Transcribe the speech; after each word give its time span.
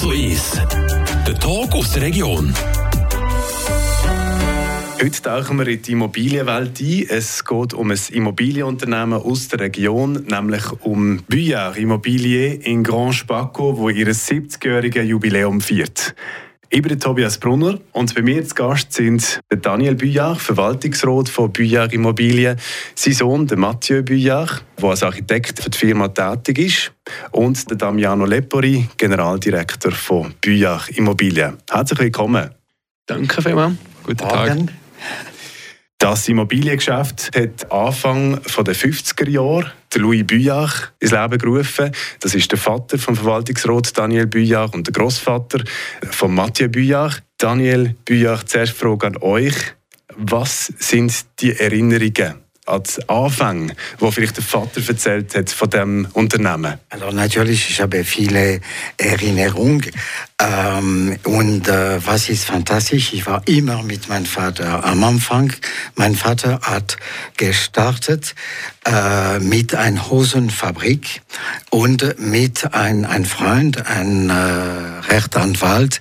zu 0.00 0.08
1. 0.12 0.52
Der 1.26 1.38
Talk 1.38 1.74
aus 1.74 1.92
der 1.92 2.00
Region. 2.00 2.54
Heute 4.98 5.22
tauchen 5.22 5.58
wir 5.58 5.68
in 5.68 5.82
die 5.82 5.92
Immobilienwelt 5.92 6.80
ein. 6.80 7.06
Es 7.06 7.44
geht 7.44 7.74
um 7.74 7.90
ein 7.90 7.98
Immobilienunternehmen 8.10 9.20
aus 9.20 9.48
der 9.48 9.60
Region, 9.60 10.24
nämlich 10.26 10.62
um 10.80 11.22
Buyard 11.28 11.76
Immobilier 11.76 12.64
in 12.64 12.82
Grand 12.82 13.14
Spaco, 13.14 13.76
wo 13.76 13.90
ihr 13.90 14.06
70-jähriges 14.06 15.02
Jubiläum 15.02 15.60
feiert. 15.60 16.14
Ich 16.72 16.82
bin 16.82 17.00
Tobias 17.00 17.36
Brunner 17.36 17.80
und 17.90 18.14
bei 18.14 18.22
mir 18.22 18.44
zu 18.44 18.54
Gast 18.54 18.92
sind 18.92 19.40
Daniel 19.48 19.96
Buyard, 19.96 20.40
Verwaltungsrat 20.40 21.28
von 21.28 21.52
Buyard 21.52 21.92
Immobilien, 21.92 22.56
sein 22.94 23.12
Sohn 23.12 23.48
Mathieu 23.56 24.04
Buyard, 24.04 24.62
der 24.80 24.90
als 24.90 25.02
Architekt 25.02 25.60
für 25.60 25.68
die 25.68 25.76
Firma 25.76 26.06
tätig 26.06 26.58
ist, 26.60 26.92
und 27.32 27.64
Damiano 27.82 28.24
Lepori, 28.24 28.88
Generaldirektor 28.96 29.90
von 29.90 30.32
Buyard 30.40 30.90
Immobilien. 30.90 31.56
Herzlich 31.68 31.98
willkommen. 31.98 32.50
Danke 33.04 33.42
vielmals. 33.42 33.74
Guten 34.04 34.18
Tag. 34.18 34.56
Das 36.00 36.26
Immobiliengeschäft 36.30 37.30
hat 37.36 37.70
Anfang 37.70 38.40
der 38.42 38.74
50er 38.74 39.28
Jahre 39.28 39.70
Louis 39.94 40.26
Buyard 40.26 40.94
ins 40.98 41.10
Leben 41.10 41.36
gerufen. 41.36 41.92
Das 42.20 42.34
ist 42.34 42.50
der 42.50 42.58
Vater 42.58 42.96
vom 42.96 43.14
Verwaltungsrat 43.14 43.98
Daniel 43.98 44.26
Buyard 44.26 44.74
und 44.74 44.86
der 44.86 44.94
Großvater 44.94 45.62
von 46.10 46.34
Mathieu 46.34 46.68
Buyard. 46.68 47.22
Daniel 47.36 47.96
Buyard, 48.06 48.48
zuerst 48.48 48.72
Frage 48.72 49.08
an 49.08 49.18
euch. 49.18 49.54
Was 50.16 50.72
sind 50.78 51.12
die 51.40 51.54
Erinnerungen 51.58 52.36
als 52.70 53.08
Anfang, 53.08 53.72
wo 53.98 54.10
vielleicht 54.10 54.36
der 54.36 54.44
Vater 54.44 54.80
erzählt 54.86 55.34
hat 55.34 55.50
von 55.50 55.70
dem 55.70 56.08
Unternehmen? 56.12 56.74
Also 56.88 57.10
natürlich, 57.10 57.68
ich 57.70 57.80
habe 57.80 58.04
viele 58.04 58.60
Erinnerungen 58.96 59.90
ähm, 60.40 61.16
und 61.24 61.68
äh, 61.68 62.04
was 62.04 62.28
ist 62.28 62.44
fantastisch, 62.44 63.12
ich 63.12 63.26
war 63.26 63.42
immer 63.46 63.82
mit 63.82 64.08
meinem 64.08 64.24
Vater 64.24 64.84
am 64.84 65.04
Anfang. 65.04 65.52
Mein 65.96 66.14
Vater 66.14 66.60
hat 66.62 66.96
gestartet 67.36 68.34
äh, 68.86 69.38
mit 69.40 69.74
einer 69.74 70.08
Hosenfabrik 70.08 71.22
und 71.70 72.18
mit 72.18 72.72
einem 72.72 73.04
ein 73.04 73.24
Freund, 73.24 73.86
ein 73.86 74.30
äh, 74.30 75.12
Rechtsanwalt, 75.12 76.00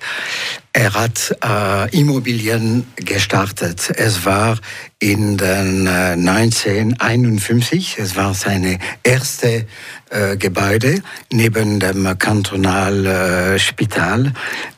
er 0.71 0.93
hat 0.93 1.35
äh, 1.43 1.89
Immobilien 1.97 2.85
gestartet. 2.95 3.91
Es 3.95 4.23
war 4.23 4.59
in 4.99 5.35
den 5.37 5.87
äh, 5.87 6.13
1951. 6.13 7.97
Es 7.97 8.15
war 8.15 8.35
seine 8.35 8.77
erste 9.03 9.65
äh, 10.09 10.37
Gebäude 10.37 11.01
neben 11.31 11.79
dem 11.79 12.19
Kantonalspital. 12.19 14.27
Äh, 14.27 14.31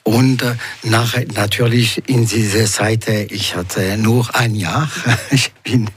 und 0.04 0.44
äh, 0.44 0.56
nach, 0.84 1.16
natürlich 1.36 2.10
in 2.10 2.26
dieser 2.26 2.66
Zeit, 2.66 3.08
ich 3.08 3.56
hatte 3.56 3.98
nur 3.98 4.34
ein 4.34 4.56
Jahr. 4.56 4.90
Ich 5.32 5.54
bin 5.64 5.90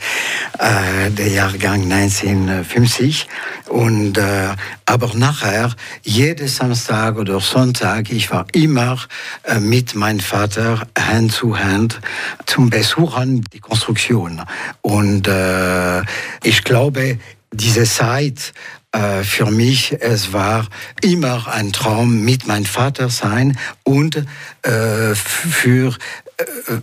äh, 0.59 1.11
der 1.11 1.29
Jahrgang 1.29 1.91
1950. 1.91 3.27
Und, 3.69 4.19
äh, 4.19 4.49
aber 4.87 5.15
nachher, 5.15 5.75
jeden 6.03 6.49
Samstag 6.49 7.17
oder 7.17 7.41
Sonntag, 7.41 8.11
ich 8.11 8.31
war 8.31 8.47
immer 8.53 8.99
äh, 9.45 9.59
mit 9.59 9.95
meinem 9.95 10.21
Vater 10.21 10.87
Hand 10.99 11.33
zu 11.33 11.59
Hand 11.59 12.01
zum 12.47 12.71
Besuchen 12.71 13.45
die 13.53 13.61
Konstruktion. 13.61 14.43
Und 14.83 15.27
äh, 15.29 16.03
ich 16.43 16.65
glaube, 16.65 17.19
diese 17.53 17.85
Zeit 17.85 18.53
äh, 18.95 19.25
für 19.25 19.51
mich, 19.51 19.97
es 20.01 20.33
war 20.33 20.69
immer 21.03 21.49
ein 21.53 21.73
Traum, 21.73 22.25
mit 22.25 22.47
meinem 22.47 22.65
Vater 22.65 23.09
sein 23.09 23.59
und 23.83 24.25
äh, 24.63 25.15
für 25.15 25.97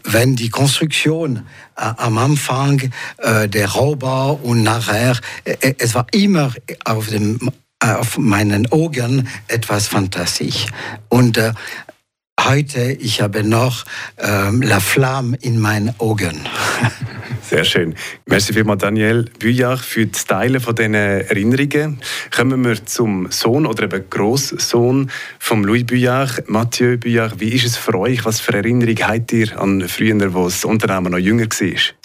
wenn 0.03 0.35
die 0.35 0.49
Konstruktion 0.49 1.45
am 1.75 2.17
Anfang 2.17 2.91
der 3.22 3.69
Rohbau 3.69 4.39
und 4.44 4.63
nachher, 4.63 5.17
es 5.44 5.94
war 5.94 6.07
immer 6.12 6.53
auf 6.85 7.07
dem 7.07 7.51
auf 7.81 8.17
meinen 8.17 8.72
Augen 8.72 9.28
etwas 9.47 9.88
fantastisch. 9.88 10.67
Und 11.09 11.38
äh, 11.38 11.53
heute, 12.46 12.91
ich 12.91 13.22
habe 13.22 13.44
noch 13.44 13.85
ähm, 14.18 14.62
La 14.62 14.79
Flamme 14.79 15.38
in 15.41 15.59
meinen 15.59 15.94
Augen. 16.00 16.40
Sehr 17.41 17.66
schön. 17.66 17.96
Merci 18.25 18.53
vielmals, 18.53 18.81
Daniel 18.81 19.25
Büjach, 19.40 19.84
für 19.84 20.06
das 20.06 20.25
Teilen 20.25 20.62
von 20.62 20.75
diesen 20.75 20.94
Erinnerungen. 20.94 22.00
Kommen 22.34 22.63
wir 22.63 22.85
zum 22.85 23.30
Sohn 23.31 23.66
oder 23.66 23.84
eben 23.84 24.09
Großsohn 24.09 25.12
von 25.40 25.63
Louis 25.63 25.85
Büjach, 25.85 26.40
Mathieu 26.47 26.97
Büjach. 26.97 27.34
Wie 27.40 27.50
ist 27.50 27.66
es 27.66 27.78
für 27.78 27.96
euch? 28.00 28.24
Was 28.25 28.40
für 28.40 28.53
Erinnerungen 28.53 29.07
habt 29.07 29.34
ihr 29.34 29.59
an 29.59 29.88
früher, 29.88 30.34
wo 30.34 30.46
das 30.46 30.63
Unternehmen 30.63 31.12
noch 31.12 31.19
jünger 31.19 31.47
war? 31.47 32.00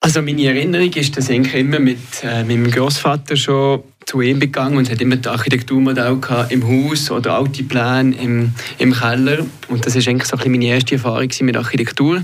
Also 0.00 0.22
meine 0.22 0.44
Erinnerung 0.46 0.92
ist, 0.92 1.16
dass 1.16 1.28
ich 1.28 1.54
immer 1.54 1.80
mit 1.80 1.98
äh, 2.22 2.44
meinem 2.44 2.70
Großvater 2.70 3.34
schon 3.34 3.82
zu 4.06 4.20
ihm 4.20 4.38
gegangen 4.38 4.78
und 4.78 4.88
hat 4.88 5.00
immer 5.02 5.16
die 5.16 5.28
Architekturmodell 5.28 6.16
im 6.50 6.66
Haus 6.66 7.10
oder 7.10 7.34
alte 7.34 7.64
Pläne 7.64 8.14
im, 8.16 8.52
im 8.78 8.94
Keller. 8.94 9.44
Und 9.68 9.84
das 9.84 9.96
ist 9.96 10.08
eigentlich 10.08 10.28
so 10.28 10.36
ein 10.36 10.50
meine 10.52 10.66
erste 10.66 10.94
Erfahrung 10.94 11.28
mit 11.40 11.56
Architektur. 11.56 12.22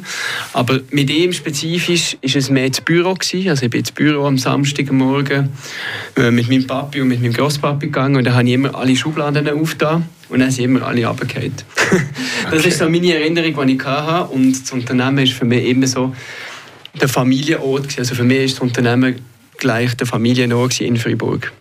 Aber 0.53 0.81
mit 0.93 1.11
ihm 1.11 1.33
spezifisch 1.33 2.17
ist 2.21 2.37
es 2.37 2.49
mehr 2.49 2.71
das 2.71 2.81
Büro 2.81 3.13
gewesen. 3.13 3.51
Also 3.51 3.65
ich 3.65 3.71
bin 3.71 3.81
ins 3.81 3.93
Büro 3.93 4.25
am 4.25 4.39
Samstagmorgen 4.39 5.51
äh, 6.17 6.31
mit 6.31 6.49
meinem 6.49 6.67
Papi 6.67 7.03
und 7.03 7.09
mit 7.09 7.21
meinem 7.21 7.35
Großpapi 7.35 7.87
gegangen 7.87 8.17
und 8.17 8.25
da 8.25 8.35
habe 8.35 8.47
ich 8.47 8.55
immer 8.55 8.75
alle 8.75 8.95
Schubladen 8.95 9.47
aufgetan 9.49 10.05
und 10.29 10.39
dann 10.39 10.51
sind 10.53 10.67
immer 10.67 10.87
alle 10.87 11.05
runtergefallen. 11.07 11.53
das 12.51 12.61
okay. 12.61 12.69
ist 12.69 12.79
so 12.79 12.89
meine 12.89 13.15
Erinnerung, 13.15 13.67
die 13.67 13.75
ich 13.75 13.85
hatte. 13.85 14.33
Und 14.33 14.63
das 14.63 14.73
Unternehmen 14.73 15.19
ist 15.19 15.33
für 15.33 15.45
mich 15.45 15.69
immer 15.69 15.89
so 15.89 16.15
der 17.01 17.09
Familienort. 17.09 17.99
Also 17.99 18.15
für 18.15 18.25
mich 18.25 18.45
ist 18.45 18.55
das 18.57 18.61
Unternehmen 18.61 19.21
gleich 19.59 19.97
der 19.97 20.07
Familienort 20.07 20.81
in 20.81 20.97
Freiburg. 20.97 21.53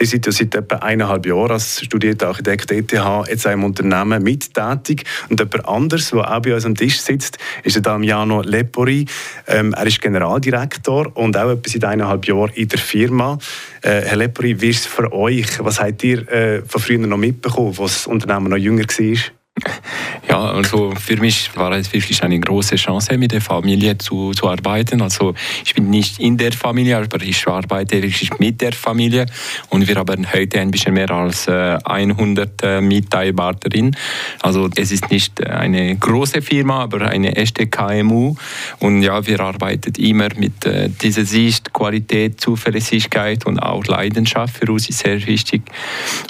Ihr 0.00 0.06
seid 0.06 0.26
ja 0.26 0.32
seit 0.32 0.54
etwa 0.54 0.76
eineinhalb 0.76 1.26
Jahren 1.26 1.52
als 1.52 1.80
studierter 1.80 2.28
Architekt 2.28 2.72
ETH 2.72 2.92
jetzt 3.28 3.46
einem 3.46 3.64
Unternehmen 3.64 4.22
mittätig. 4.22 5.04
Und 5.28 5.38
jemand 5.38 5.68
anderes, 5.68 6.10
der 6.10 6.34
auch 6.34 6.42
bei 6.42 6.54
uns 6.54 6.64
am 6.64 6.74
Tisch 6.74 7.00
sitzt, 7.00 7.38
ist 7.62 7.76
der 7.76 7.82
Damiano 7.82 8.42
Lepori. 8.42 9.06
Ähm, 9.46 9.74
er 9.74 9.86
ist 9.86 10.00
Generaldirektor 10.00 11.14
und 11.14 11.36
auch 11.36 11.50
etwa 11.50 11.70
seit 11.70 11.84
eineinhalb 11.84 12.26
Jahren 12.26 12.50
in 12.54 12.68
der 12.68 12.78
Firma. 12.78 13.38
Äh, 13.82 14.00
Herr 14.02 14.16
Lepori, 14.16 14.60
wie 14.60 14.70
ist 14.70 14.80
es 14.80 14.86
für 14.86 15.12
euch? 15.12 15.46
Was 15.60 15.80
habt 15.80 16.02
ihr 16.02 16.26
äh, 16.32 16.62
von 16.66 16.80
früher 16.80 16.98
noch 16.98 17.18
mitbekommen, 17.18 17.68
als 17.78 17.78
das 17.78 18.06
Unternehmen 18.06 18.48
noch 18.48 18.56
jünger 18.56 18.84
war? 18.84 19.41
Ja, 20.28 20.40
also 20.52 20.92
für 20.98 21.16
mich 21.16 21.50
war 21.56 21.72
es 21.72 21.92
wirklich 21.92 22.22
eine 22.22 22.38
große 22.38 22.76
Chance, 22.76 23.18
mit 23.18 23.32
der 23.32 23.40
Familie 23.40 23.98
zu, 23.98 24.30
zu 24.30 24.48
arbeiten. 24.48 25.02
Also 25.02 25.34
ich 25.64 25.74
bin 25.74 25.90
nicht 25.90 26.20
in 26.20 26.36
der 26.36 26.52
Familie, 26.52 26.96
aber 26.96 27.20
ich 27.22 27.46
arbeite 27.46 28.02
wirklich 28.02 28.38
mit 28.38 28.60
der 28.60 28.72
Familie 28.72 29.26
und 29.68 29.86
wir 29.88 29.96
haben 29.96 30.26
heute 30.32 30.60
ein 30.60 30.70
bisschen 30.70 30.94
mehr 30.94 31.10
als 31.10 31.48
100 31.48 32.62
äh, 32.62 32.80
Mitarbeiterinnen. 32.80 33.96
Also 34.42 34.70
es 34.76 34.92
ist 34.92 35.10
nicht 35.10 35.44
eine 35.44 35.96
große 35.96 36.40
Firma, 36.40 36.82
aber 36.84 37.02
eine 37.08 37.36
echte 37.36 37.66
KMU 37.66 38.36
und 38.78 39.02
ja, 39.02 39.26
wir 39.26 39.40
arbeiten 39.40 39.92
immer 39.98 40.28
mit 40.36 40.64
äh, 40.64 40.88
dieser 40.88 41.24
Sicht, 41.24 41.72
Qualität, 41.72 42.40
Zuverlässigkeit 42.40 43.44
und 43.44 43.58
auch 43.58 43.84
Leidenschaft 43.86 44.56
für 44.56 44.72
uns 44.72 44.88
ist 44.88 45.00
sehr 45.00 45.26
wichtig 45.26 45.62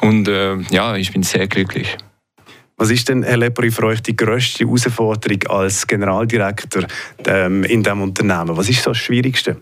und 0.01 0.29
äh, 0.29 0.57
ja, 0.71 0.97
ich 0.97 1.13
bin 1.13 1.23
sehr 1.23 1.47
glücklich. 1.47 1.99
Was 2.83 2.91
ist 2.91 3.09
denn, 3.09 3.23
Herr 3.23 3.37
Lepori, 3.37 3.71
für 3.71 3.85
euch 3.85 4.03
die 4.03 4.17
grösste 4.17 4.65
Herausforderung 4.65 5.47
als 5.47 5.87
Generaldirektor 5.87 6.83
ähm, 7.25 7.63
in 7.63 7.85
diesem 7.85 8.03
Unternehmen? 8.03 8.57
Was 8.57 8.69
ist 8.69 8.83
so 8.83 8.91
das 8.91 8.99
Schwierigste? 8.99 9.59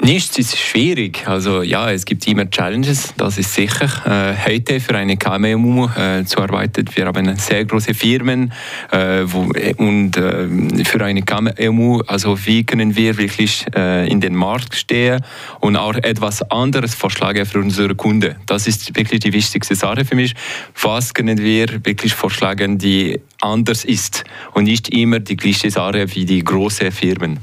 Nichts 0.00 0.38
ist 0.38 0.58
schwierig. 0.58 1.26
Also 1.26 1.62
ja, 1.62 1.90
es 1.90 2.04
gibt 2.04 2.26
immer 2.26 2.48
Challenges, 2.50 3.14
das 3.16 3.38
ist 3.38 3.54
sicher. 3.54 3.86
Äh, 4.04 4.50
heute 4.50 4.78
für 4.80 4.94
eine 4.96 5.16
KMU 5.16 5.88
äh, 5.96 6.24
zu 6.24 6.40
arbeiten, 6.40 6.84
wir 6.94 7.06
haben 7.06 7.36
sehr 7.36 7.64
große 7.64 7.94
Firmen 7.94 8.52
äh, 8.90 9.22
wo, 9.24 9.50
und 9.78 10.16
äh, 10.16 10.84
für 10.84 11.04
eine 11.04 11.22
KMU, 11.22 12.00
also 12.06 12.36
wie 12.44 12.64
können 12.64 12.94
wir 12.96 13.16
wirklich 13.16 13.64
äh, 13.74 14.06
in 14.08 14.20
den 14.20 14.34
Markt 14.34 14.74
stehen 14.74 15.24
und 15.60 15.76
auch 15.76 15.94
etwas 15.94 16.42
anderes 16.50 16.94
vorschlagen 16.94 17.46
für 17.46 17.60
unsere 17.60 17.94
Kunden. 17.94 18.36
Das 18.46 18.66
ist 18.66 18.94
wirklich 18.96 19.20
die 19.20 19.32
wichtigste 19.32 19.74
Sache 19.74 20.04
für 20.04 20.16
mich. 20.16 20.34
Was 20.82 21.14
können 21.14 21.38
wir 21.38 21.84
wirklich 21.84 22.14
vorschlagen, 22.14 22.78
die 22.78 23.20
anders 23.40 23.84
ist 23.84 24.24
und 24.52 24.64
nicht 24.64 24.90
immer 24.90 25.20
die 25.20 25.36
gleiche 25.36 25.70
Sache 25.70 26.14
wie 26.14 26.24
die 26.24 26.42
großen 26.44 26.92
Firmen. 26.92 27.38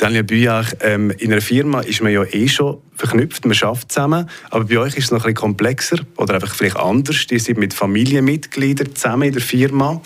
Daniel 0.00 0.22
Büyach, 0.22 0.74
ähm, 0.82 1.10
in 1.10 1.32
einer 1.32 1.40
Firma 1.40 1.80
ist 1.80 2.00
man 2.02 2.12
ja 2.12 2.22
eh 2.22 2.46
schon 2.46 2.80
verknüpft, 2.94 3.44
man 3.44 3.56
arbeitet 3.60 3.90
zusammen, 3.90 4.30
aber 4.48 4.64
bei 4.66 4.78
euch 4.78 4.96
ist 4.96 5.06
es 5.06 5.10
noch 5.10 5.18
ein 5.18 5.34
bisschen 5.34 5.34
komplexer 5.34 5.98
oder 6.16 6.34
einfach 6.34 6.54
vielleicht 6.54 6.76
anders. 6.76 7.26
Ihr 7.28 7.40
seid 7.40 7.56
mit 7.56 7.74
Familienmitgliedern 7.74 8.94
zusammen 8.94 9.24
in 9.24 9.32
der 9.32 9.42
Firma. 9.42 10.00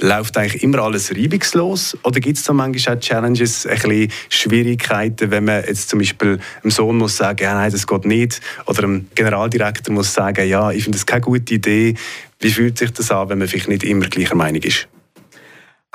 Läuft 0.00 0.36
eigentlich 0.36 0.64
immer 0.64 0.80
alles 0.80 1.12
reibungslos 1.14 1.96
oder 2.02 2.18
gibt 2.18 2.38
es 2.38 2.42
da 2.42 2.54
manchmal 2.54 2.96
auch 2.96 3.00
Challenges, 3.00 3.68
ein 3.68 3.76
bisschen 3.76 4.12
Schwierigkeiten, 4.30 5.30
wenn 5.30 5.44
man 5.44 5.62
jetzt 5.64 5.90
zum 5.90 6.00
Beispiel 6.00 6.40
einem 6.64 6.70
Sohn 6.72 6.96
muss 6.96 7.16
sagen, 7.16 7.44
ja, 7.44 7.54
nein, 7.54 7.70
das 7.70 7.86
geht 7.86 8.04
nicht 8.04 8.40
oder 8.66 8.82
einem 8.82 9.06
Generaldirektor 9.14 9.94
muss 9.94 10.12
sagen, 10.12 10.48
ja, 10.48 10.72
ich 10.72 10.82
finde 10.82 10.98
das 10.98 11.06
keine 11.06 11.20
gute 11.20 11.54
Idee. 11.54 11.94
Wie 12.40 12.50
fühlt 12.50 12.78
sich 12.78 12.90
das 12.90 13.12
an, 13.12 13.28
wenn 13.28 13.38
man 13.38 13.46
vielleicht 13.46 13.68
nicht 13.68 13.84
immer 13.84 14.06
gleicher 14.06 14.34
Meinung 14.34 14.62
ist? 14.62 14.88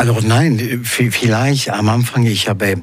Also 0.01 0.17
nein, 0.23 0.81
vielleicht 0.83 1.69
am 1.69 1.87
Anfang, 1.87 2.25
ich 2.25 2.49
habe 2.49 2.81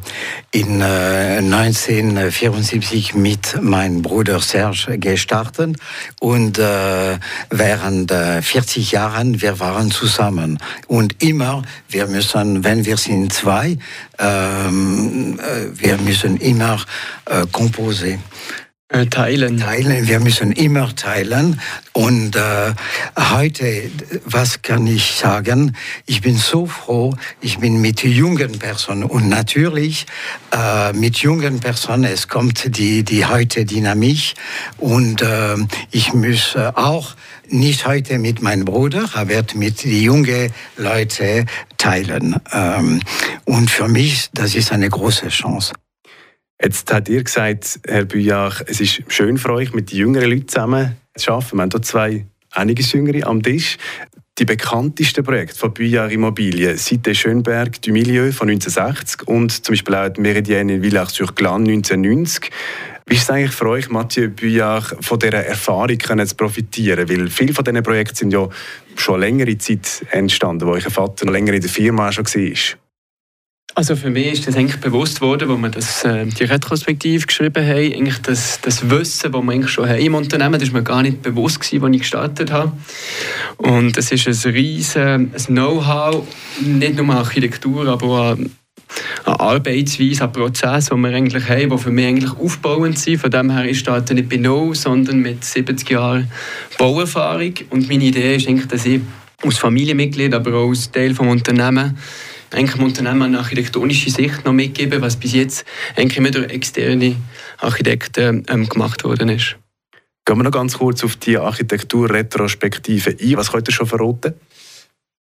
in 0.52 0.80
äh, 0.80 1.38
1974 1.38 3.16
mit 3.16 3.60
meinem 3.60 4.02
Bruder 4.02 4.38
Serge 4.38 4.98
gestartet 5.00 5.74
und 6.20 6.60
äh, 6.60 7.18
während 7.50 8.12
äh, 8.12 8.40
40 8.40 8.92
Jahren, 8.92 9.42
wir 9.42 9.58
waren 9.58 9.90
zusammen. 9.90 10.60
Und 10.86 11.20
immer, 11.20 11.62
wir 11.88 12.06
müssen, 12.06 12.62
wenn 12.62 12.84
wir 12.84 12.96
sind 12.96 13.32
zwei, 13.32 13.78
ähm, 14.20 15.40
äh, 15.40 15.76
wir 15.76 15.98
müssen 15.98 16.36
immer 16.36 16.80
äh, 17.24 17.46
komposen. 17.50 18.10
Äh, 18.10 18.18
teilen. 19.10 19.58
Teilen, 19.58 20.08
wir 20.08 20.18
müssen 20.20 20.52
immer 20.52 20.94
teilen. 20.94 21.60
Und 21.92 22.36
äh, 22.36 22.72
heute, 23.16 23.90
was 24.24 24.62
kann 24.62 24.86
ich 24.86 25.12
sagen? 25.12 25.76
Ich 26.06 26.22
bin 26.22 26.36
so 26.36 26.66
froh, 26.66 27.14
ich 27.40 27.58
bin 27.58 27.80
mit 27.80 28.02
jungen 28.02 28.58
Personen 28.58 29.04
und 29.04 29.28
natürlich 29.28 30.06
äh, 30.52 30.92
mit 30.94 31.18
jungen 31.18 31.60
Personen, 31.60 32.04
es 32.04 32.28
kommt 32.28 32.78
die, 32.78 33.02
die 33.02 33.26
heute 33.26 33.64
Dynamik 33.64 34.34
und 34.78 35.20
äh, 35.20 35.56
ich 35.90 36.14
muss 36.14 36.56
auch 36.56 37.14
nicht 37.48 37.86
heute 37.86 38.18
mit 38.18 38.42
meinem 38.42 38.64
Bruder, 38.64 39.08
aber 39.14 39.42
mit 39.54 39.84
den 39.84 40.02
jungen 40.02 40.52
Leuten 40.76 41.46
teilen. 41.76 42.36
Ähm, 42.52 43.00
und 43.44 43.70
für 43.70 43.88
mich, 43.88 44.28
das 44.32 44.54
ist 44.54 44.72
eine 44.72 44.88
große 44.88 45.28
Chance. 45.28 45.72
Jetzt 46.60 46.92
hat 46.92 47.08
ihr 47.08 47.22
gesagt, 47.22 47.78
Herr 47.86 48.04
Büjach, 48.04 48.62
es 48.66 48.80
ist 48.80 49.04
schön 49.06 49.38
für 49.38 49.52
euch, 49.52 49.72
mit 49.74 49.92
jüngeren 49.92 50.30
Leuten 50.30 50.48
zusammen 50.48 50.96
zu 51.16 51.30
arbeiten. 51.32 51.56
Wir 51.56 51.62
haben 51.62 51.70
hier 51.70 51.82
zwei 51.82 52.26
einige 52.50 52.82
Jüngere 52.82 53.26
am 53.28 53.42
Tisch. 53.42 53.78
Die 54.38 54.44
bekanntesten 54.44 55.24
Projekte 55.24 55.56
von 55.56 55.72
Büjach 55.72 56.10
Immobilien 56.10 56.76
sind 56.76 57.06
der 57.06 57.14
Schönberg 57.14 57.80
du 57.82 57.92
Milieu 57.92 58.32
von 58.32 58.48
1960 58.48 59.28
und 59.28 59.64
zum 59.64 59.72
Beispiel 59.72 59.94
auch 59.94 60.08
die 60.08 60.20
Meridienne 60.20 60.74
in 60.74 60.82
Villach-sur-Glane 60.82 61.70
1990. 61.70 62.50
Wie 63.06 63.14
ist 63.14 63.22
es 63.22 63.30
eigentlich 63.30 63.52
für 63.52 63.68
euch, 63.68 63.88
Mathieu 63.88 64.28
Büjach, 64.28 64.94
von 65.00 65.18
dieser 65.18 65.44
Erfahrung 65.44 65.98
zu 65.98 66.36
profitieren? 66.36 67.08
Weil 67.08 67.28
viele 67.30 67.54
von 67.54 67.64
diesen 67.64 67.82
Projekten 67.84 68.16
sind 68.16 68.32
ja 68.32 68.48
schon 68.96 69.20
längere 69.20 69.56
Zeit 69.58 70.04
entstanden, 70.10 70.66
wo 70.66 70.72
euer 70.72 70.90
Vater 70.90 71.24
noch 71.24 71.32
länger 71.32 71.52
in 71.52 71.60
der 71.60 71.70
Firma 71.70 72.10
schon 72.10 72.26
war. 72.26 72.78
Also 73.78 73.94
für 73.94 74.10
mich 74.10 74.32
ist 74.32 74.48
das 74.48 74.56
eigentlich 74.56 74.80
bewusst 74.80 75.20
worden, 75.20 75.48
als 75.48 75.60
wir 75.60 75.68
das, 75.68 76.04
äh, 76.04 76.26
die 76.26 76.42
Retrospektive 76.42 77.24
geschrieben 77.24 77.64
haben, 77.64 77.94
eigentlich 77.94 78.18
das, 78.22 78.60
das 78.60 78.90
Wissen, 78.90 79.30
das 79.30 79.40
wir 79.40 79.52
eigentlich 79.52 79.70
schon 79.70 79.88
haben 79.88 80.00
im 80.00 80.16
Unternehmen, 80.16 80.58
das 80.58 80.72
war 80.72 80.80
mir 80.80 80.84
gar 80.84 81.00
nicht 81.00 81.22
bewusst 81.22 81.60
gewesen, 81.60 81.84
als 81.84 81.94
ich 81.94 82.00
gestartet 82.00 82.50
habe. 82.50 82.72
Und 83.58 83.96
es 83.96 84.10
ist 84.10 84.26
ein 84.26 84.52
riesiges 84.52 85.46
Know-how, 85.46 86.26
nicht 86.60 86.96
nur 86.96 87.14
Architektur, 87.14 87.86
aber 87.86 88.06
auch 88.06 88.32
an 88.32 88.50
Arbeitsweise, 89.26 90.24
an 90.24 90.32
Prozess, 90.32 90.86
die 90.86 90.96
wir 90.96 91.10
eigentlich 91.10 91.48
haben, 91.48 91.70
die 91.70 91.78
für 91.78 91.92
mich 91.92 92.06
eigentlich 92.06 92.32
aufbauend 92.32 92.98
sind. 92.98 93.20
Von 93.20 93.30
dem 93.30 93.48
her, 93.48 93.64
ich 93.64 93.78
starte 93.78 94.12
nicht 94.12 94.28
bei 94.28 94.38
Null, 94.38 94.74
sondern 94.74 95.20
mit 95.20 95.44
70 95.44 95.88
Jahren 95.88 96.28
Bauerfahrung. 96.78 97.54
Und 97.70 97.88
meine 97.88 98.06
Idee 98.06 98.34
ist 98.34 98.48
eigentlich, 98.48 98.66
dass 98.66 98.86
ich 98.86 99.02
als 99.44 99.58
Familienmitglied, 99.58 100.34
aber 100.34 100.52
auch 100.54 100.70
als 100.70 100.90
Teil 100.90 101.10
des 101.10 101.20
Unternehmens 101.20 101.92
eigentlich 102.52 102.76
dem 102.76 102.84
Unternehmen 102.84 103.22
eine 103.22 103.38
architektonische 103.38 104.10
Sicht 104.10 104.44
noch 104.44 104.52
mitgeben, 104.52 105.02
was 105.02 105.16
bis 105.16 105.32
jetzt 105.32 105.64
eigentlich 105.96 106.18
immer 106.18 106.30
durch 106.30 106.50
externe 106.50 107.16
Architekten 107.58 108.44
ähm, 108.48 108.68
gemacht 108.68 109.04
worden 109.04 109.28
ist. 109.28 109.56
Gehen 110.24 110.36
wir 110.36 110.44
noch 110.44 110.50
ganz 110.50 110.76
kurz 110.76 111.04
auf 111.04 111.16
die 111.16 111.38
Architektur-Retrospektive 111.38 113.16
ein. 113.18 113.36
Was 113.36 113.50
könnt 113.50 113.68
ihr 113.68 113.72
schon 113.72 113.86
verraten? 113.86 114.34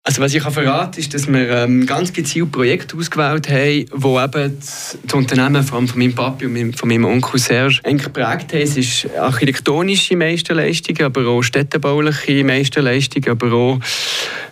Also 0.04 0.20
was 0.20 0.34
ich 0.34 0.42
kann 0.42 0.52
verraten 0.52 1.00
ist, 1.00 1.14
dass 1.14 1.28
wir 1.28 1.48
ähm, 1.50 1.86
ganz 1.86 2.12
gezielt 2.12 2.52
Projekte 2.52 2.98
ausgewählt 2.98 3.48
haben, 3.50 3.86
wo 3.94 4.20
eben 4.20 4.58
das, 4.60 4.98
Unternehmen 5.14 5.62
vor 5.62 5.78
allem 5.78 5.88
von 5.88 6.00
meinem 6.00 6.16
Papi 6.16 6.48
und 6.48 6.76
von 6.76 6.90
meinem 6.90 7.06
Onkel 7.06 7.40
Serge 7.40 7.80
eigentlich 7.84 8.06
geprägt 8.06 8.52
haben. 8.52 8.62
Es 8.62 8.78
ist 8.78 9.08
architektonische 9.16 10.18
Meisterleistungen, 10.18 11.04
aber 11.04 11.28
auch 11.28 11.44
städtebauliche 11.44 12.44
Meisterleistungen, 12.44 13.30
aber 13.30 13.54
auch 13.54 13.80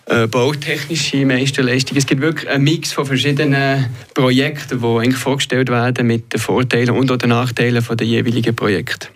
äh, 0.06 0.28
bautechnische 0.28 1.25
Meisterleistungen. 1.25 1.98
Es 1.98 2.06
gibt 2.06 2.22
wirklich 2.22 2.48
einen 2.48 2.63
Mix 2.63 2.94
von 2.94 3.07
verschiedenen 3.07 3.88
Projekten, 4.13 4.80
die 4.80 4.86
eigentlich 4.86 5.18
vorgestellt 5.18 5.69
werden 5.69 6.06
mit 6.06 6.31
den 6.31 6.40
Vorteilen 6.40 6.92
und 6.92 7.12
auch 7.12 7.18
den 7.18 7.30
Nachteilen 7.30 7.84
der 7.84 8.07
jeweiligen 8.07 8.56
Projekte. 8.56 9.07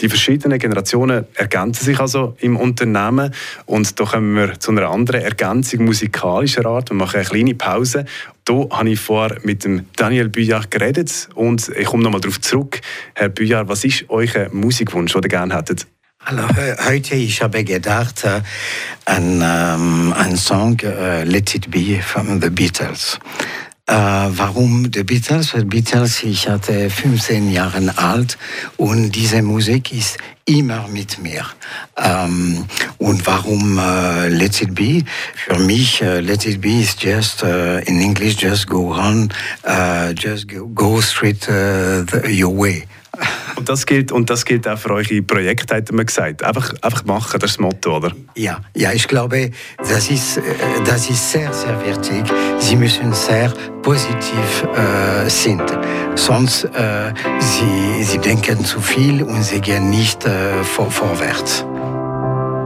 Die 0.00 0.08
verschiedenen 0.10 0.58
Generationen 0.58 1.24
ergänzen 1.34 1.84
sich 1.84 1.98
also 1.98 2.36
im 2.40 2.56
Unternehmen 2.56 3.32
und 3.64 3.98
da 3.98 4.04
kommen 4.04 4.36
wir 4.36 4.60
zu 4.60 4.70
einer 4.70 4.90
anderen 4.90 5.22
Ergänzung 5.22 5.86
musikalischer 5.86 6.66
Art. 6.66 6.90
Wir 6.90 6.96
machen 6.96 7.16
eine 7.16 7.24
kleine 7.24 7.54
Pause. 7.54 8.04
Hier 8.46 8.68
habe 8.70 8.90
ich 8.90 9.00
vorher 9.00 9.38
mit 9.42 9.64
dem 9.64 9.86
Daniel 9.96 10.28
Büjar 10.28 10.64
geredet 10.68 11.28
und 11.34 11.70
ich 11.70 11.86
komme 11.86 12.02
nochmal 12.02 12.20
darauf 12.20 12.40
zurück. 12.40 12.80
Herr 13.14 13.30
Büjar, 13.30 13.68
was 13.68 13.84
ist 13.84 14.04
euer 14.08 14.50
Musikwunsch, 14.52 15.14
den 15.14 15.22
ihr 15.22 15.28
gerne 15.28 15.56
hättet? 15.56 15.86
Also, 16.28 16.42
heute 16.88 17.14
ich 17.14 17.40
habe 17.40 17.62
gedacht 17.62 18.24
äh, 18.24 18.40
an 19.04 19.40
ähm, 19.44 20.12
einen 20.12 20.36
Song 20.36 20.76
uh, 20.82 21.22
Let 21.22 21.54
It 21.54 21.70
Be 21.70 22.00
von 22.02 22.42
The 22.42 22.50
Beatles. 22.50 23.20
Äh, 23.88 23.94
warum 23.94 24.90
The 24.92 25.04
Beatles? 25.04 25.52
The 25.52 25.64
Beatles, 25.64 26.24
ich 26.24 26.48
hatte 26.48 26.90
15 26.90 27.52
Jahre 27.52 27.96
alt 27.96 28.36
und 28.76 29.12
diese 29.12 29.42
Musik 29.42 29.92
ist 29.92 30.18
immer 30.44 30.88
mit 30.88 31.18
mir. 31.18 31.44
Ähm, 31.96 32.64
und 32.98 33.24
warum 33.26 33.78
uh, 33.78 34.26
Let 34.28 34.60
It 34.60 34.74
Be? 34.74 35.04
Für 35.34 35.60
mich, 35.60 36.02
uh, 36.02 36.18
Let 36.20 36.46
It 36.46 36.60
Be 36.60 36.80
is 36.80 36.96
just, 37.00 37.44
uh, 37.44 37.78
in 37.86 38.00
English, 38.00 38.36
just 38.36 38.66
go 38.66 38.92
on, 38.92 39.28
just 40.14 40.48
go, 40.48 40.66
go 40.66 41.00
straight 41.00 41.42
the, 41.42 42.04
your 42.28 42.50
way. 42.50 42.88
Und 43.56 43.68
das 43.68 43.86
gilt, 43.86 44.12
und 44.12 44.28
das 44.28 44.44
gilt 44.44 44.68
auch 44.68 44.78
für 44.78 44.90
eure 44.90 45.22
Projekte, 45.22 45.76
hat 45.76 45.90
man 45.90 46.04
gesagt. 46.04 46.44
Einfach, 46.44 46.74
einfach 46.82 47.04
machen, 47.04 47.40
das 47.40 47.52
ist 47.52 47.56
das 47.56 47.58
Motto, 47.58 47.96
oder? 47.96 48.12
Ja, 48.34 48.58
ja 48.74 48.92
ich 48.92 49.08
glaube, 49.08 49.50
das 49.78 50.10
ist, 50.10 50.36
äh, 50.36 50.42
das 50.84 51.08
ist 51.08 51.32
sehr, 51.32 51.52
sehr 51.52 51.80
wichtig. 51.86 52.24
Sie 52.58 52.76
müssen 52.76 53.12
sehr 53.14 53.52
positiv 53.82 54.66
äh, 54.74 55.28
sind. 55.28 55.64
Sonst 56.16 56.64
äh, 56.64 57.12
sie, 57.38 58.04
sie 58.04 58.18
denken 58.18 58.64
zu 58.64 58.80
viel 58.80 59.22
und 59.22 59.42
sie 59.42 59.60
gehen 59.60 59.90
nicht 59.90 60.24
äh, 60.26 60.62
vor, 60.62 60.90
vorwärts. 60.90 61.64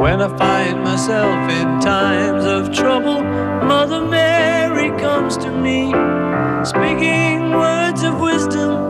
When 0.01 0.21
I 0.23 0.29
find 0.39 0.83
myself 0.83 1.51
in 1.61 1.79
times 1.81 2.47
of 2.47 2.71
trouble, 2.73 3.23
Mother 3.23 4.01
Mary 4.01 4.91
comes 4.99 5.37
to 5.37 5.51
me, 5.51 5.93
speaking 6.65 7.53
words 7.53 8.03
of 8.03 8.19
wisdom, 8.19 8.90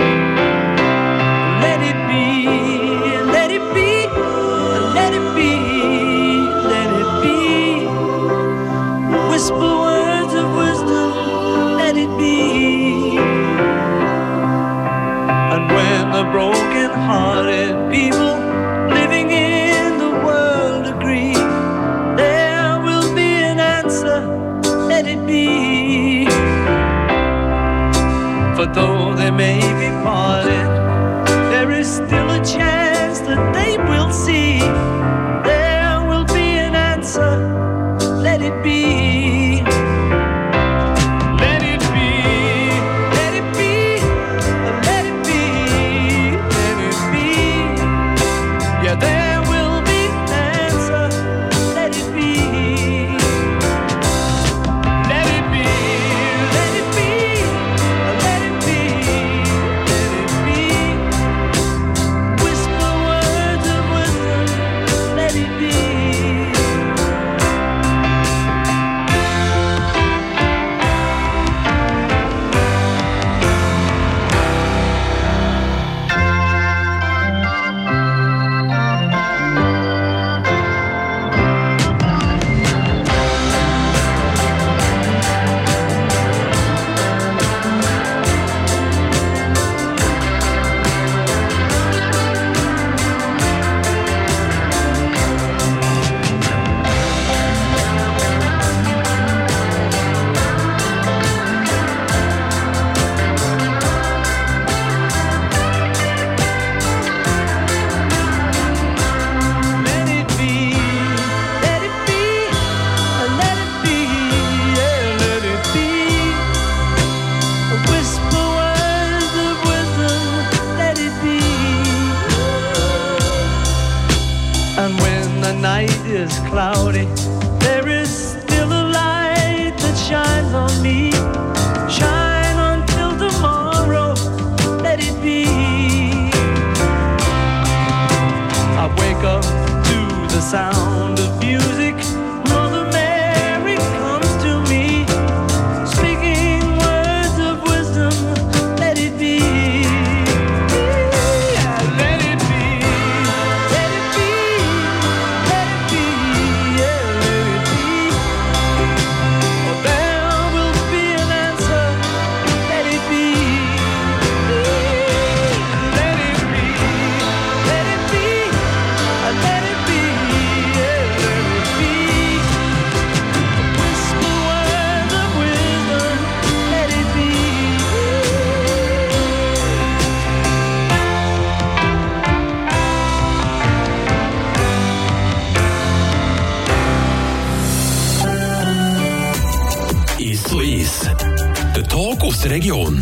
Der 191.75 191.87
Talk 191.87 192.21
aus 192.23 192.41
der 192.41 192.51
Region. 192.51 193.01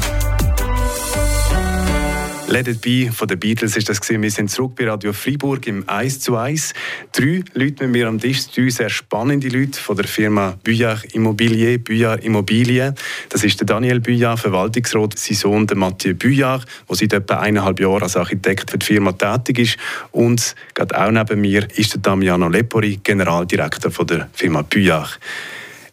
Let 2.47 2.67
It 2.67 2.81
Be 2.81 3.11
von 3.11 3.27
den 3.27 3.39
Beatles 3.39 3.77
ist 3.77 3.89
das 3.89 4.01
gewesen. 4.01 4.23
Wir 4.23 4.31
sind 4.31 4.49
zurück 4.49 4.73
bei 4.75 4.89
Radio 4.89 5.13
Freiburg 5.13 5.67
im 5.67 5.87
1 5.87 6.21
zu 6.21 6.35
1. 6.35 6.73
Drei 7.11 7.43
Leute 7.53 7.83
mit 7.83 7.91
mir 7.91 8.07
am 8.07 8.19
Tisch, 8.19 8.49
drei 8.49 8.69
sehr 8.69 8.89
spannende 8.89 9.49
Leute 9.49 9.79
von 9.79 9.95
der 9.95 10.07
Firma 10.07 10.57
Buyard 10.63 11.13
Immobilier, 11.13 11.77
Buyard 11.77 12.23
Immobilien. 12.23 12.95
Das 13.29 13.43
ist 13.43 13.59
der 13.59 13.67
Daniel 13.67 13.99
Buyard, 13.99 14.39
Verwaltungsrat, 14.39 15.19
sein 15.19 15.37
Sohn 15.37 15.67
der 15.67 15.77
Mathieu 15.77 16.15
Buyard, 16.15 16.65
der 16.89 16.95
seit 16.95 17.13
etwa 17.13 17.35
eineinhalb 17.35 17.79
Jahren 17.79 18.01
als 18.01 18.17
Architekt 18.17 18.71
für 18.71 18.79
die 18.79 18.85
Firma 18.85 19.11
tätig 19.11 19.59
ist. 19.59 19.77
Und 20.11 20.55
gerade 20.73 20.99
auch 20.99 21.11
neben 21.11 21.41
mir 21.41 21.67
ist 21.75 21.93
der 21.93 22.01
Damiano 22.01 22.49
Lepori, 22.49 22.99
Generaldirektor 23.03 23.91
von 23.91 24.07
der 24.07 24.29
Firma 24.33 24.63
Buyard. 24.63 25.19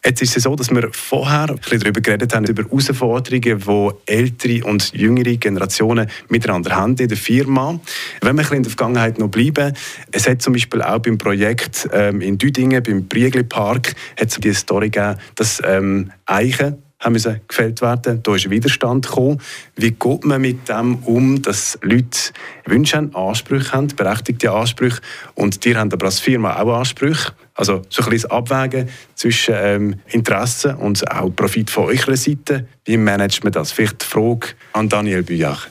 Jetzt 0.05 0.21
ist 0.21 0.37
es 0.37 0.43
so, 0.43 0.55
dass 0.55 0.69
wir 0.69 0.89
vorher 0.91 1.49
ein 1.49 1.57
bisschen 1.57 1.79
darüber 1.79 2.01
geredet 2.01 2.33
haben, 2.33 2.45
über 2.45 2.63
Herausforderungen, 2.63 3.59
die 3.59 4.11
ältere 4.11 4.65
und 4.65 4.93
jüngere 4.93 5.35
Generationen 5.35 6.09
miteinander 6.29 6.75
haben 6.75 6.95
in 6.97 7.07
der 7.07 7.17
Firma. 7.17 7.79
Wenn 8.21 8.21
wir 8.21 8.29
ein 8.29 8.35
bisschen 8.37 8.57
in 8.57 8.63
der 8.63 8.71
Vergangenheit 8.71 9.19
noch 9.19 9.29
bleiben, 9.29 9.73
es 10.11 10.27
hat 10.27 10.41
zum 10.41 10.53
Beispiel 10.53 10.81
auch 10.81 10.99
beim 10.99 11.17
Projekt 11.17 11.87
ähm, 11.91 12.21
in 12.21 12.37
Düdingen, 12.37 12.83
beim 12.83 13.07
Briegli 13.07 13.43
Park, 13.43 13.95
hat 14.19 14.29
es 14.29 14.35
die 14.35 14.53
Story 14.53 14.89
gegeben, 14.89 15.17
dass 15.35 15.61
ähm, 15.65 16.11
Eichen 16.25 16.83
haben 16.99 17.13
gefällt 17.47 17.81
werden. 17.81 18.21
Da 18.23 18.35
ist 18.35 18.49
Widerstand 18.49 19.07
gekommen. 19.07 19.39
Wie 19.75 19.91
geht 19.91 20.25
man 20.25 20.41
mit 20.41 20.67
dem 20.67 20.95
um, 21.05 21.41
dass 21.41 21.77
Leute 21.81 22.31
Wünsche 22.65 22.97
haben, 22.97 23.13
Ansprüche 23.15 23.71
haben, 23.71 23.87
berechtigte 23.87 24.51
Ansprüche 24.51 25.01
und 25.35 25.63
die 25.63 25.75
haben 25.75 25.91
aber 25.91 26.07
als 26.07 26.19
Firma 26.19 26.59
auch 26.59 26.79
Ansprüche. 26.79 27.33
Also 27.57 27.81
so 27.89 28.03
ein 28.03 28.09
bisschen 28.11 28.31
Abwägen 28.31 28.87
zwischen 29.15 29.55
ähm, 29.57 29.95
Interessen 30.07 30.75
und 30.75 31.09
auch 31.11 31.29
Profit 31.35 31.69
von 31.69 31.85
eurer 31.85 32.15
Seite. 32.15 32.67
Wie 32.85 32.97
managt 32.97 33.43
man 33.43 33.51
das? 33.51 33.71
Vielleicht 33.71 34.03
die 34.03 34.05
Frage 34.05 34.49
an 34.73 34.87
Daniel 34.87 35.23
Buyach. 35.23 35.67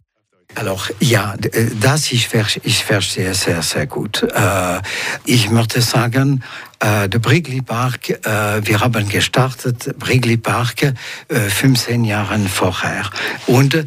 Alors 0.57 0.91
ja, 1.01 1.35
äh, 1.35 1.67
das 1.81 2.11
ich, 2.13 2.29
ich 2.63 2.85
verstehe 2.85 3.35
sehr, 3.35 3.63
sehr 3.63 3.87
gut. 3.87 4.23
Äh, 4.23 4.81
ich 5.25 5.51
möchte 5.51 5.81
sagen, 5.81 6.43
äh, 6.81 7.09
der 7.09 7.19
Brigli 7.19 7.63
Park, 7.63 8.11
äh, 8.11 8.67
wir 8.67 8.81
haben 8.81 9.09
gestartet, 9.09 9.99
Brigli 9.99 10.37
Park, 10.37 10.83
äh, 10.83 10.95
15 11.35 12.05
Jahre 12.05 12.39
vorher. 12.41 13.11
Und 13.47 13.75
äh, 13.75 13.85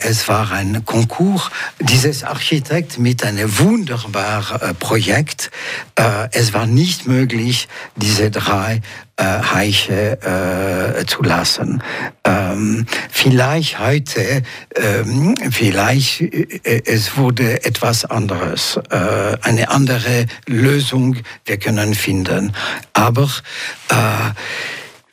es 0.00 0.28
war 0.28 0.50
ein 0.52 0.84
Konkurs 0.84 1.50
dieses 1.80 2.24
Architekt 2.24 2.98
mit 2.98 3.24
einem 3.24 3.58
wunderbaren 3.58 4.60
äh, 4.60 4.74
Projekt. 4.74 5.50
Äh, 5.96 6.28
es 6.32 6.52
war 6.54 6.66
nicht 6.66 7.06
möglich, 7.06 7.68
diese 7.96 8.30
drei 8.30 8.80
Heiche 9.20 10.18
äh, 10.22 11.06
zu 11.06 11.22
lassen. 11.22 11.82
Ähm, 12.24 12.86
vielleicht 13.10 13.78
heute, 13.78 14.42
ähm, 14.74 15.36
vielleicht 15.50 16.22
äh, 16.22 16.82
es 16.86 17.16
wurde 17.16 17.64
etwas 17.64 18.04
anderes, 18.04 18.80
äh, 18.90 19.36
eine 19.42 19.68
andere 19.70 20.26
Lösung 20.46 21.18
wir 21.44 21.58
können 21.58 21.94
finden. 21.94 22.21
Aber 22.92 23.28
äh, 23.88 24.30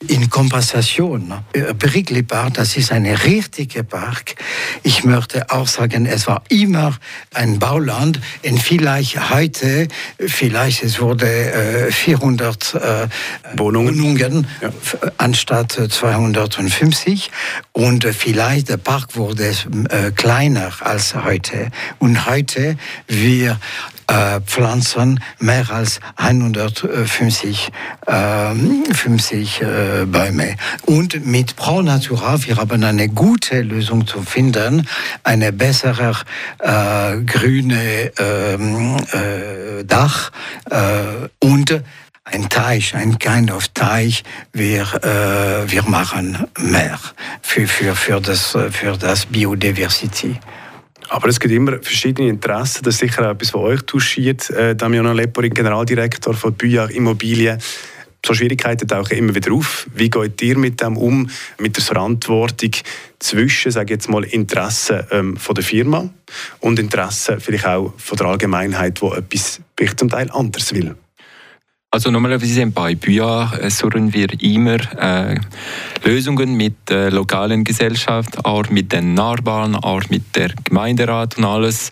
in 0.07 0.29
Kompensation, 0.29 1.33
äh, 1.51 1.73
Brigli 1.73 2.23
Park, 2.23 2.53
das 2.53 2.77
ist 2.77 2.91
ein 2.91 3.05
richtiger 3.05 3.83
Park. 3.83 4.35
Ich 4.81 5.03
möchte 5.03 5.49
auch 5.51 5.67
sagen, 5.67 6.05
es 6.05 6.25
war 6.25 6.41
immer 6.47 6.97
ein 7.33 7.59
Bauland 7.59 8.21
und 8.41 8.59
vielleicht 8.59 9.29
heute, 9.29 9.89
vielleicht 10.17 10.83
es 10.83 11.01
wurde 11.01 11.87
äh, 11.87 11.91
400 11.91 12.75
äh, 12.75 13.07
Wohnungen. 13.57 13.97
Wohnungen 13.97 14.47
Ja. 14.61 14.69
anstatt 15.17 15.77
äh, 15.77 15.89
250 15.89 17.29
und 17.73 18.05
äh, 18.05 18.13
vielleicht 18.13 18.69
der 18.69 18.77
Park 18.77 19.17
wurde 19.17 19.49
äh, 19.89 20.11
kleiner 20.11 20.71
als 20.79 21.13
heute 21.13 21.71
und 21.99 22.25
heute 22.25 22.77
wir 23.07 23.59
äh, 24.09 24.41
pflanzen 24.41 25.19
mehr 25.39 25.69
als 25.69 25.99
150 26.15 27.69
ähm, 28.07 28.85
50 28.91 29.61
äh, 29.61 29.88
Bäume. 30.05 30.55
Und 30.85 31.25
mit 31.25 31.55
Pro 31.55 31.81
Natura, 31.81 32.37
wir 32.45 32.57
haben 32.57 32.83
eine 32.83 33.09
gute 33.09 33.61
Lösung 33.61 34.07
zu 34.07 34.21
finden, 34.21 34.87
eine 35.23 35.51
bessere 35.51 36.13
äh, 36.59 37.21
grüne 37.23 38.11
ähm, 38.17 38.97
äh, 39.11 39.83
Dach 39.83 40.31
äh, 40.69 41.45
und 41.45 41.81
ein 42.25 42.49
Teich, 42.49 42.95
ein 42.95 43.17
kind 43.17 43.51
of 43.51 43.69
Teich, 43.69 44.23
wir, 44.53 44.83
äh, 45.03 45.71
wir 45.71 45.83
machen 45.83 46.45
mehr 46.59 46.99
für, 47.41 47.67
für, 47.67 47.95
für, 47.95 48.21
das, 48.21 48.57
für 48.71 48.97
das 48.97 49.25
Biodiversity. 49.25 50.39
Aber 51.09 51.27
es 51.27 51.39
gibt 51.39 51.53
immer 51.53 51.73
verschiedene 51.81 52.29
Interessen. 52.29 52.83
Das 52.83 52.95
ist 52.95 52.99
sicher 52.99 53.25
auch 53.25 53.31
etwas, 53.31 53.53
was 53.53 53.61
euch 53.61 53.81
touchiert. 53.81 54.49
Äh, 54.51 54.75
Damiano 54.75 55.11
Lepori, 55.11 55.49
Generaldirektor 55.49 56.35
von 56.35 56.53
Büjar 56.53 56.91
Immobilien. 56.91 57.59
So 58.25 58.33
Schwierigkeiten 58.33 58.87
tauchen 58.87 59.17
immer 59.17 59.33
wieder 59.33 59.53
auf. 59.53 59.87
Wie 59.93 60.09
geht 60.09 60.41
ihr 60.41 60.57
mit 60.57 60.81
dem 60.81 60.97
um, 60.97 61.29
mit 61.57 61.77
der 61.77 61.83
Verantwortung 61.83 62.71
zwischen, 63.17 63.71
sage 63.71 63.93
jetzt 63.93 64.09
mal, 64.09 64.23
Interessen 64.23 65.03
ähm, 65.11 65.37
von 65.37 65.55
der 65.55 65.63
Firma 65.63 66.09
und 66.59 66.79
Interessen 66.79 67.39
vielleicht 67.39 67.65
auch 67.65 67.93
von 67.97 68.17
der 68.17 68.27
Allgemeinheit, 68.27 69.01
wo 69.01 69.13
etwas 69.13 69.61
vielleicht 69.77 69.99
zum 69.99 70.09
Teil 70.09 70.29
anders 70.31 70.73
will? 70.73 70.95
Also 71.91 72.11
normalerweise 72.11 72.67
bei 72.67 72.93
BÜA 72.93 73.51
äh, 73.55 73.71
suchen 73.71 74.13
wir 74.13 74.27
immer 74.43 74.77
äh, 75.01 75.39
Lösungen 76.03 76.55
mit 76.55 76.75
der 76.87 77.09
lokalen 77.09 77.63
Gesellschaft, 77.63 78.45
auch 78.45 78.69
mit 78.69 78.91
den 78.91 79.15
Nachbarn, 79.15 79.75
auch 79.75 80.03
mit 80.11 80.35
der 80.35 80.49
Gemeinderat 80.65 81.39
und 81.39 81.45
alles. 81.45 81.89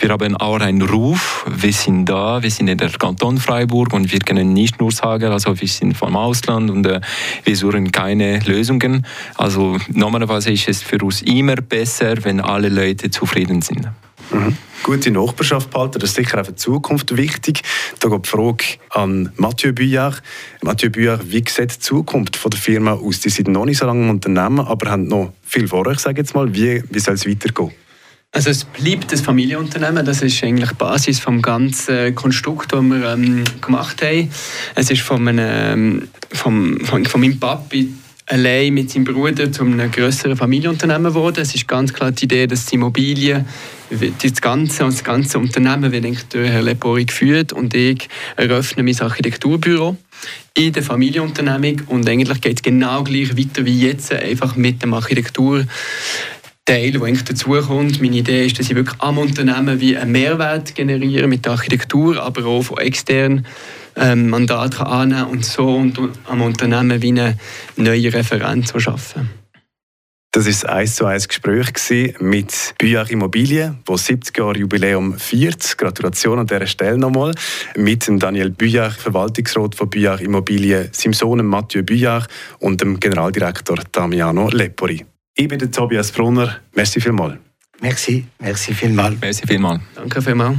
Wir 0.00 0.08
haben 0.08 0.36
auch 0.36 0.58
einen 0.58 0.82
Ruf, 0.82 1.46
wir 1.48 1.72
sind 1.72 2.06
da, 2.06 2.42
wir 2.42 2.50
sind 2.50 2.66
in 2.66 2.78
der 2.78 2.90
Kanton 2.90 3.38
Freiburg 3.38 3.92
und 3.92 4.10
wir 4.10 4.18
können 4.18 4.52
nicht 4.52 4.80
nur 4.80 4.90
sagen, 4.90 5.30
also 5.30 5.60
wir 5.60 5.68
sind 5.68 5.96
vom 5.96 6.16
Ausland 6.16 6.68
und 6.68 6.84
äh, 6.84 7.00
wir 7.44 7.56
suchen 7.56 7.92
keine 7.92 8.40
Lösungen. 8.40 9.06
Also 9.36 9.78
normalerweise 9.92 10.50
ist 10.50 10.66
es 10.68 10.82
für 10.82 10.98
uns 11.04 11.22
immer 11.22 11.54
besser, 11.54 12.16
wenn 12.24 12.40
alle 12.40 12.68
Leute 12.68 13.10
zufrieden 13.10 13.62
sind. 13.62 13.86
Mhm. 14.30 14.56
Gute 14.82 15.10
Nachbarschaft 15.10 15.70
behalten, 15.70 15.98
das 15.98 16.10
ist 16.10 16.16
sicher 16.16 16.40
auch 16.40 16.44
für 16.44 16.52
die 16.52 16.56
Zukunft 16.56 17.16
wichtig. 17.16 17.62
Da 18.00 18.08
geht 18.08 18.26
die 18.26 18.28
Frage 18.28 18.64
an 18.90 19.32
Mathieu 19.36 19.72
Buyard. 19.72 20.22
Mathieu 20.62 20.90
Buyard, 20.90 21.30
wie 21.30 21.44
sieht 21.48 21.74
die 21.74 21.78
Zukunft 21.78 22.36
von 22.36 22.50
der 22.50 22.60
Firma 22.60 22.92
aus? 22.92 23.20
Die 23.20 23.30
sind 23.30 23.48
noch 23.48 23.64
nicht 23.64 23.78
so 23.78 23.86
lange 23.86 24.04
im 24.04 24.10
Unternehmen, 24.10 24.60
aber 24.60 24.90
haben 24.90 25.08
noch 25.08 25.32
viel 25.42 25.66
vor 25.66 25.86
euch, 25.86 25.98
sage 25.98 26.20
jetzt 26.20 26.34
mal. 26.34 26.54
Wie, 26.54 26.82
wie 26.90 26.98
soll 26.98 27.14
es 27.14 27.26
weitergehen? 27.26 27.72
Also 28.32 28.50
es 28.50 28.64
bleibt 28.64 29.12
ein 29.12 29.18
Familienunternehmen, 29.18 30.04
das 30.04 30.20
ist 30.20 30.42
eigentlich 30.44 30.68
die 30.68 30.74
Basis 30.74 31.20
vom 31.20 31.40
ganzen 31.40 32.14
Konstrukt, 32.14 32.72
das 32.72 32.82
wir 32.82 33.12
ähm, 33.12 33.44
gemacht 33.62 34.02
haben. 34.02 34.30
Es 34.74 34.90
ist 34.90 35.00
von, 35.00 35.26
einem, 35.26 35.38
ähm, 35.38 36.08
vom, 36.32 36.78
von, 36.80 37.06
von 37.06 37.20
meinem 37.20 37.40
Papi 37.40 37.94
allein 38.26 38.74
mit 38.74 38.90
seinem 38.90 39.04
Bruder 39.04 39.50
zu 39.50 39.62
einem 39.62 39.90
größeren 39.90 40.36
Familienunternehmen 40.36 41.12
geworden. 41.12 41.40
Es 41.40 41.54
ist 41.54 41.68
ganz 41.68 41.92
klar 41.92 42.10
die 42.10 42.24
Idee, 42.24 42.46
dass 42.46 42.66
die 42.66 42.74
Immobilien, 42.74 43.46
das 43.90 44.40
ganze, 44.40 44.84
das 44.84 45.04
ganze 45.04 45.38
Unternehmen 45.38 45.92
wird 45.92 46.34
durch 46.34 46.48
Herr 46.48 46.62
Lepori 46.62 47.04
geführt 47.04 47.52
und 47.52 47.72
ich 47.74 48.08
eröffne 48.36 48.82
mein 48.82 49.00
Architekturbüro 49.00 49.96
in 50.54 50.72
der 50.72 50.82
Familienunternehmung 50.82 51.82
und 51.86 52.08
eigentlich 52.08 52.40
geht 52.40 52.56
es 52.56 52.62
genau 52.62 53.04
gleich 53.04 53.36
weiter 53.36 53.64
wie 53.64 53.86
jetzt, 53.86 54.12
einfach 54.12 54.56
mit 54.56 54.82
dem 54.82 54.94
Architektur. 54.94 55.64
Teil, 56.64 56.90
der 56.90 57.02
eigentlich 57.02 57.22
dazukommt. 57.22 58.02
Meine 58.02 58.16
Idee 58.16 58.46
ist, 58.46 58.58
dass 58.58 58.68
ich 58.68 58.74
wirklich 58.74 59.00
am 59.00 59.18
Unternehmen 59.18 59.80
wie 59.80 59.96
einen 59.96 60.10
Mehrwert 60.10 60.74
generiere 60.74 61.28
mit 61.28 61.44
der 61.44 61.52
Architektur, 61.52 62.20
aber 62.20 62.44
auch 62.44 62.62
von 62.62 62.78
extern 62.78 63.46
ähm, 63.96 64.28
Mandat 64.28 64.76
kann 64.76 64.86
annehmen 64.86 65.30
und 65.30 65.44
so 65.44 65.74
und 65.74 65.98
am 66.26 66.42
Unternehmen 66.42 67.02
wie 67.02 67.08
eine 67.08 67.36
neue 67.76 68.12
Referenz 68.12 68.72
schaffen. 68.76 69.30
Das 70.36 70.44
war 70.64 70.70
ein 70.70 70.78
1 70.80 70.96
zu 70.96 71.06
1 71.06 71.28
Gespräch 71.28 72.14
mit 72.20 72.74
Büyach 72.76 73.08
Immobilien, 73.08 73.78
wo 73.86 73.96
70 73.96 74.36
Jahre 74.36 74.58
Jubiläum 74.58 75.18
feiert. 75.18 75.78
Gratulation 75.78 76.38
an 76.38 76.46
dieser 76.46 76.66
Stelle 76.66 76.98
nochmal. 76.98 77.32
Mit 77.74 78.06
dem 78.06 78.18
Daniel 78.18 78.50
Büyach, 78.50 78.98
Verwaltungsrat 78.98 79.74
von 79.74 79.88
Büyach 79.88 80.20
Immobilien, 80.20 80.90
seinem 80.92 81.14
Sohn 81.14 81.42
Mathieu 81.46 81.82
Büyach 81.82 82.26
und 82.58 82.82
dem 82.82 83.00
Generaldirektor 83.00 83.78
Damiano 83.90 84.50
Lepori. 84.50 85.06
Ich 85.34 85.48
bin 85.48 85.58
der 85.58 85.70
Tobias 85.70 86.12
Brunner. 86.12 86.58
Merci 86.74 87.00
vielmals. 87.00 87.38
Merci, 87.80 88.26
merci 88.38 88.74
vielmals. 88.74 89.16
Merci 89.18 89.46
vielmals. 89.46 89.80
Danke 89.94 90.20
vielmals. 90.20 90.58